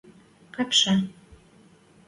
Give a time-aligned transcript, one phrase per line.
[0.55, 0.93] кӓпшӹ